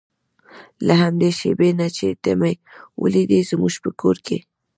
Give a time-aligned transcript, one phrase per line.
[0.87, 2.53] له همدې شېبې نه چې ته مې
[3.01, 4.37] ولیدې زموږ په کور کې.